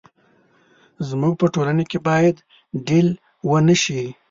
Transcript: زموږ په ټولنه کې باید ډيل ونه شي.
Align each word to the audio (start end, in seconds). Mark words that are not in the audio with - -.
زموږ 1.07 1.33
په 1.41 1.47
ټولنه 1.53 1.83
کې 1.89 1.99
باید 2.07 2.35
ډيل 2.87 3.07
ونه 3.49 3.75
شي. 3.83 4.01